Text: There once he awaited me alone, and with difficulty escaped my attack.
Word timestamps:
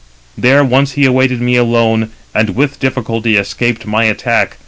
There 0.35 0.63
once 0.65 0.93
he 0.93 1.05
awaited 1.05 1.41
me 1.41 1.55
alone, 1.57 2.09
and 2.33 2.55
with 2.55 2.79
difficulty 2.79 3.35
escaped 3.35 3.85
my 3.85 4.05
attack. 4.05 4.57